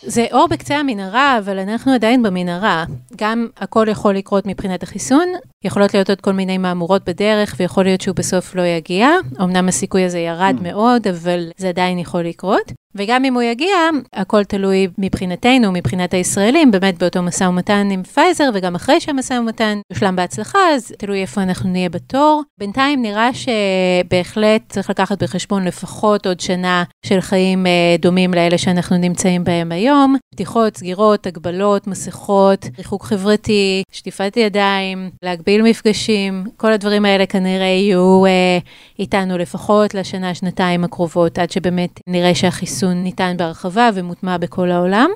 זה 0.09 0.25
אור 0.31 0.47
בקצה 0.47 0.75
המנהרה, 0.77 1.37
אבל 1.37 1.59
אנחנו 1.59 1.93
עדיין 1.93 2.23
במנהרה. 2.23 2.85
גם 3.17 3.47
הכל 3.57 3.85
יכול 3.89 4.15
לקרות 4.15 4.45
מבחינת 4.45 4.83
החיסון, 4.83 5.27
יכולות 5.63 5.93
להיות 5.93 6.09
עוד 6.09 6.21
כל 6.21 6.33
מיני 6.33 6.57
מהמורות 6.57 7.09
בדרך, 7.09 7.55
ויכול 7.59 7.83
להיות 7.83 8.01
שהוא 8.01 8.15
בסוף 8.15 8.55
לא 8.55 8.61
יגיע. 8.61 9.09
אמנם 9.41 9.67
הסיכוי 9.67 10.03
הזה 10.03 10.19
ירד 10.19 10.55
mm. 10.59 10.63
מאוד, 10.63 11.07
אבל 11.07 11.49
זה 11.57 11.69
עדיין 11.69 11.99
יכול 11.99 12.21
לקרות. 12.21 12.71
וגם 12.95 13.25
אם 13.25 13.33
הוא 13.33 13.41
יגיע, 13.41 13.75
הכל 14.13 14.43
תלוי 14.43 14.87
מבחינתנו, 14.97 15.71
מבחינת 15.71 16.13
הישראלים, 16.13 16.71
באמת 16.71 16.97
באותו 16.97 17.21
משא 17.21 17.43
ומתן 17.43 17.87
עם 17.91 18.03
פייזר, 18.03 18.49
וגם 18.53 18.75
אחרי 18.75 18.99
שהמשא 18.99 19.33
ומתן 19.33 19.79
יושלם 19.91 20.15
בהצלחה, 20.15 20.59
אז 20.75 20.93
תלוי 20.97 21.21
איפה 21.21 21.41
אנחנו 21.43 21.69
נהיה 21.69 21.89
בתור. 21.89 22.43
בינתיים 22.59 23.01
נראה 23.01 23.29
שבהחלט 23.33 24.61
צריך 24.69 24.89
לקחת 24.89 25.23
בחשבון 25.23 25.65
לפחות 25.65 26.27
עוד 26.27 26.39
שנה 26.39 26.83
של 27.05 27.21
חיים 27.21 27.67
אה, 27.67 27.95
דומים 27.99 28.33
לאלה 28.33 28.57
שאנחנו 28.57 28.97
נמצאים 28.97 29.43
בהם 29.43 29.71
היום. 29.71 30.15
פתיחות, 30.35 30.77
סגירות, 30.77 31.27
הגבלות, 31.27 31.87
מסכות, 31.87 32.65
ריחוק 32.77 33.03
חברתי, 33.03 33.83
שטיפת 33.91 34.37
ידיים, 34.37 35.09
להגביל 35.49 35.69
מפגשים, 35.69 36.43
כל 36.57 36.71
הדברים 36.71 37.05
האלה 37.05 37.25
כנראה 37.25 37.65
יהיו 37.65 38.25
אה, 38.25 38.57
איתנו 38.99 39.37
לפחות 39.37 39.93
לשנה, 39.93 40.33
שנתיים 40.35 40.83
הקרובות, 40.83 41.39
עד 41.39 41.51
שבאמת 41.51 41.99
נראה 42.07 42.35
שהחיסון 42.35 43.03
ניתן 43.03 43.35
בהרחבה 43.37 43.89
ומוטמע 43.93 44.37
בכל 44.37 44.71
העולם. 44.71 45.09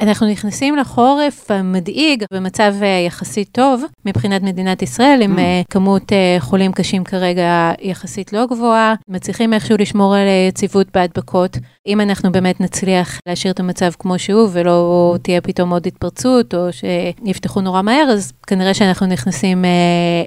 אנחנו 0.00 0.26
נכנסים 0.26 0.76
לחורף 0.76 1.50
המדאיג 1.50 2.24
במצב 2.32 2.74
אה, 2.82 3.04
יחסית 3.06 3.48
טוב 3.52 3.84
מבחינת 4.04 4.42
מדינת 4.42 4.82
ישראל, 4.82 5.22
עם 5.22 5.36
mm. 5.36 5.40
אה, 5.40 5.62
כמות 5.70 6.12
אה, 6.12 6.36
חולים 6.38 6.72
קשים 6.72 7.04
כרגע 7.04 7.72
יחסית 7.80 8.32
לא 8.32 8.46
גבוהה, 8.46 8.94
מצליחים 9.08 9.52
איכשהו 9.52 9.76
לשמור 9.80 10.14
על 10.14 10.26
יציבות 10.48 10.86
בהדבקות. 10.94 11.58
אם 11.86 12.00
אנחנו 12.00 12.32
באמת 12.32 12.60
נצליח 12.60 13.18
להשאיר 13.28 13.52
את 13.52 13.60
המצב 13.60 13.90
כמו 13.98 14.18
שהוא 14.18 14.48
ולא 14.52 15.16
תהיה 15.22 15.40
פתאום 15.40 15.70
עוד 15.70 15.86
התפרצות 15.86 16.54
או 16.54 16.68
שיפתחו 16.72 17.60
נורא 17.60 17.82
מהר, 17.82 18.08
אז 18.12 18.32
כנראה 18.46 18.74
שאנחנו 18.74 19.06
נכנסים 19.06 19.64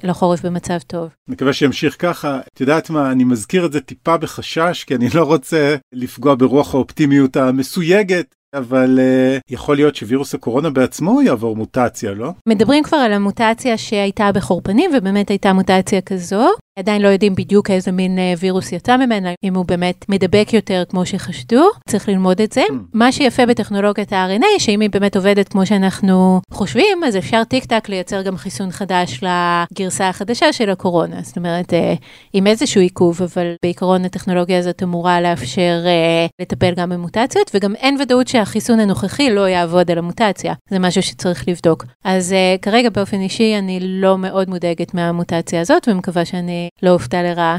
לחורף 0.04 0.46
במצב 0.46 0.78
טוב. 0.88 1.10
מקווה 1.28 1.54
שימשיך 1.54 1.96
ככה. 2.00 2.40
את 2.54 2.62
יודעת 2.62 2.90
מה, 2.90 3.12
אני 3.12 3.24
מזכיר 3.24 3.66
את 3.66 3.72
זה 3.72 3.82
טיפה 3.82 4.18
בחשש, 4.18 4.84
כי 4.84 4.96
אני 4.96 5.08
לא 5.14 5.24
רוצה 5.24 5.76
לפגוע 5.94 6.36
ברוח 6.36 6.74
האופטימיות 6.74 7.38
המסויגת 7.38 8.36
אבל 8.54 9.00
uh, 9.00 9.42
יכול 9.50 9.76
להיות 9.76 9.96
שווירוס 9.96 10.36
הקורונה 10.36 10.70
בעצמו 10.70 11.22
יעבור 11.22 11.56
מוטציה, 11.56 12.12
לא? 12.12 12.32
מדברים 12.48 12.84
כבר 12.84 12.98
על 12.98 13.14
המוטציה 13.14 13.78
שהייתה 13.78 14.32
בחורפנים, 14.32 14.92
ובאמת 14.98 15.30
הייתה 15.30 15.54
מוטציה 15.54 16.02
כזו. 16.02 16.46
עדיין 16.80 17.02
לא 17.02 17.08
יודעים 17.08 17.36
בדיוק 17.36 17.70
איזה 17.70 17.92
מין 17.92 18.20
אה, 18.20 18.34
וירוס 18.40 18.72
יצא 18.72 18.98
ממנה, 18.98 19.30
אם 19.44 19.56
הוא 19.56 19.66
באמת 19.66 20.06
מדבק 20.10 20.54
יותר 20.54 20.84
כמו 20.90 21.06
שחשדו, 21.06 21.70
צריך 21.90 22.10
ללמוד 22.10 22.42
את 22.42 22.52
זה. 22.52 22.62
Mm. 22.70 22.74
מה 22.94 23.12
שיפה 23.12 23.46
בטכנולוגיית 23.46 24.14
ה-RNA, 24.14 24.60
שאם 24.60 24.80
היא 24.80 24.90
באמת 24.90 25.16
עובדת 25.16 25.50
כמו 25.50 25.66
שאנחנו 25.66 26.42
חושבים, 26.52 27.04
אז 27.08 27.18
אפשר 27.18 27.44
טיק 27.44 27.66
טק 27.66 27.90
לייצר 27.90 28.22
גם 28.22 28.38
חיסון 28.38 28.72
חדש 28.72 29.20
לגרסה 29.24 30.10
החדשה 30.10 30.54
של 30.54 30.70
הקורונה. 30.70 31.22
זאת 31.22 31.38
אומרת, 31.38 31.74
אה, 31.74 31.94
עם 32.34 32.48
איזשהו 32.48 32.82
עיכוב, 32.82 33.22
אבל 33.22 33.54
בעיקרון 33.64 34.06
הטכנולוגיה 34.06 34.58
הזאת 34.58 34.84
אמורה 34.84 35.22
לאפשר 35.22 35.84
אה, 35.86 36.26
לטפל 36.42 36.74
גם 36.76 36.90
במוטציות, 36.90 37.52
וגם 37.54 37.76
אין 37.76 37.98
ודאות 38.02 38.28
שהחיסון 38.28 38.80
הנוכחי 38.80 39.30
לא 39.30 39.48
יעבוד 39.48 39.92
על 39.92 39.98
המוטציה. 39.98 40.54
זה 40.70 40.80
משהו 40.80 41.04
שצריך 41.04 41.48
לבדוק. 41.48 41.86
אז 42.04 42.36
כרגע 42.62 42.90
באופן 42.90 43.22
אישי 43.22 43.56
אני 43.58 43.80
לא 43.82 44.18
מאוד 44.18 44.50
מודאגת 44.50 44.94
מהמוטציה 44.94 45.62
הזאת, 45.62 45.88
ומקווה 45.88 46.26
שאני 46.26 46.69
לא 46.84 46.90
הופתע 46.90 47.24
לרעה. 47.24 47.58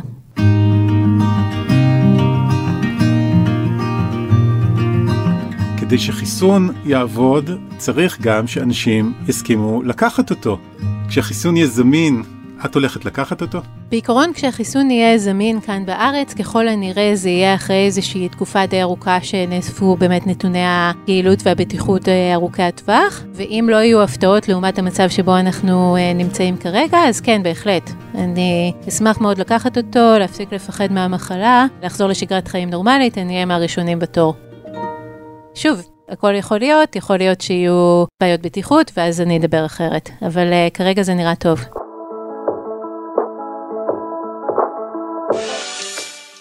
כדי 5.79 5.99
שחיסון 5.99 6.69
יעבוד, 6.85 7.51
צריך 7.77 8.21
גם 8.21 8.47
שאנשים 8.47 9.13
יסכימו 9.29 9.83
לקחת 9.83 10.31
אותו. 10.31 10.59
כשהחיסון 11.09 11.57
יהיה 11.57 11.67
זמין 11.67 12.23
את 12.65 12.75
הולכת 12.75 13.05
לקחת 13.05 13.43
אותו? 13.43 13.59
בעיקרון 13.91 14.33
כשהחיסון 14.33 14.91
יהיה 14.91 15.19
זמין 15.19 15.61
כאן 15.61 15.87
בארץ, 15.87 16.35
ככל 16.35 16.69
הנראה 16.69 17.11
זה 17.15 17.29
יהיה 17.29 17.55
אחרי 17.55 17.87
איזושהי 17.87 18.29
תקופה 18.29 18.67
די 18.67 18.83
ארוכה 18.83 19.19
שנאספו 19.23 19.97
באמת 19.97 20.27
נתוני 20.27 20.65
היעילות 21.07 21.39
והבטיחות 21.43 22.09
אה, 22.09 22.35
ארוכי 22.35 22.63
הטווח, 22.63 23.25
ואם 23.35 23.67
לא 23.71 23.77
יהיו 23.77 24.03
הפתעות 24.03 24.49
לעומת 24.49 24.79
המצב 24.79 25.09
שבו 25.09 25.37
אנחנו 25.37 25.97
אה, 25.97 26.13
נמצאים 26.13 26.57
כרגע, 26.57 26.99
אז 26.99 27.21
כן, 27.21 27.43
בהחלט. 27.43 27.91
אני 28.15 28.73
אשמח 28.89 29.21
מאוד 29.21 29.39
לקחת 29.39 29.79
אותו, 29.79 30.19
להפסיק 30.19 30.53
לפחד 30.53 30.93
מהמחלה, 30.93 31.67
לחזור 31.83 32.09
לשגרת 32.09 32.49
חיים 32.49 32.71
נורמלית, 32.71 33.19
אני 33.19 33.35
אהיה 33.35 33.47
מהראשונים 33.47 33.99
בתור. 33.99 34.35
שוב, 35.55 35.83
הכל 36.09 36.35
יכול 36.35 36.59
להיות, 36.59 36.97
יכול 36.97 37.17
להיות 37.17 37.41
שיהיו 37.41 38.05
בעיות 38.23 38.41
בטיחות, 38.41 38.93
ואז 38.97 39.21
אני 39.21 39.39
אדבר 39.39 39.67
אחרת, 39.67 40.11
אבל 40.23 40.51
uh, 40.51 40.75
כרגע 40.75 41.03
זה 41.03 41.15
נראה 41.15 41.35
טוב. 41.35 41.80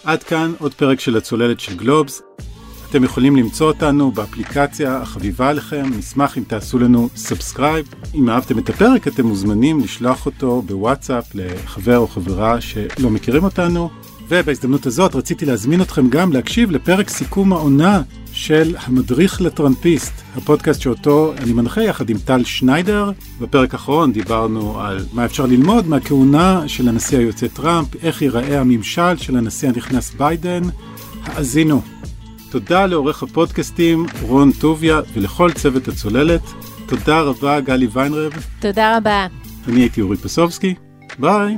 עד 0.10 0.24
כאן 0.24 0.54
עוד 0.60 0.74
פרק 0.74 1.00
של 1.00 1.18
הצוללת 1.18 1.60
של 1.60 1.76
גלובס. 1.76 2.22
אתם 2.90 3.04
יכולים 3.04 3.36
למצוא 3.36 3.68
אותנו 3.68 4.12
באפליקציה 4.12 4.98
החביבה 4.98 5.50
עליכם, 5.50 5.84
נשמח 5.98 6.38
אם 6.38 6.44
תעשו 6.44 6.80
לנו 6.80 7.10
subscribe. 7.16 7.94
אם 8.16 8.30
אהבתם 8.30 8.60
את 8.60 8.70
הפרק 8.70 9.08
אתם 9.08 9.26
מוזמנים 9.26 9.80
לשלוח 9.80 10.26
אותו 10.26 10.62
בוואטסאפ 10.62 11.26
לחבר 11.36 11.98
או 11.98 12.08
חברה 12.08 12.62
שלא 12.62 13.10
מכירים 13.10 13.44
אותנו. 13.44 13.90
ובהזדמנות 14.30 14.86
הזאת 14.86 15.16
רציתי 15.16 15.46
להזמין 15.46 15.82
אתכם 15.82 16.10
גם 16.10 16.34
להקשיב 16.34 16.72
לפרק 16.72 17.10
סיכום 17.10 17.54
העונה 17.54 18.02
של 18.32 18.76
המדריך 18.80 19.42
לטרמפיסט, 19.42 20.14
הפודקאסט 20.36 20.82
שאותו 20.82 21.34
אני 21.38 21.54
מנחה 21.54 21.84
יחד 21.84 22.10
עם 22.10 22.18
טל 22.18 22.44
שניידר. 22.44 23.12
בפרק 23.42 23.74
האחרון 23.74 24.14
דיברנו 24.14 24.82
על 24.82 25.06
מה 25.14 25.26
אפשר 25.26 25.46
ללמוד 25.46 25.88
מהכהונה 25.88 26.68
של 26.68 26.90
הנשיא 26.90 27.18
היוצא 27.18 27.48
טראמפ, 27.48 27.88
איך 28.04 28.22
ייראה 28.22 28.60
הממשל 28.60 29.18
של 29.18 29.38
הנשיא 29.38 29.70
הנכנס 29.70 30.14
ביידן. 30.14 30.62
האזינו. 31.24 31.82
תודה 32.50 32.86
לעורך 32.86 33.24
הפודקאסטים 33.24 34.06
רון 34.22 34.52
טוביה 34.52 35.02
ולכל 35.14 35.52
צוות 35.52 35.88
הצוללת. 35.88 36.42
תודה 36.86 37.22
רבה 37.22 37.60
גלי 37.60 37.88
ויינרב. 37.92 38.32
תודה 38.60 38.98
רבה. 38.98 39.28
אני 39.68 39.82
הייתי 39.82 40.02
אורי 40.02 40.18
פסובסקי. 40.18 40.74
ביי. 41.20 41.58